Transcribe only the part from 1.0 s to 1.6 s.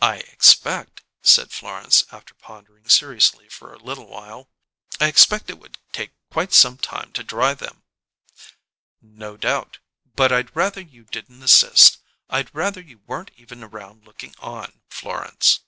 said